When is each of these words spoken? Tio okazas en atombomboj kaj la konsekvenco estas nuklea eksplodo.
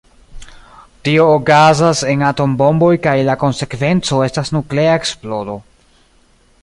Tio 1.07 1.27
okazas 1.33 2.01
en 2.13 2.23
atombomboj 2.29 2.91
kaj 3.05 3.15
la 3.29 3.37
konsekvenco 3.45 4.23
estas 4.29 4.51
nuklea 4.57 4.97
eksplodo. 5.03 5.59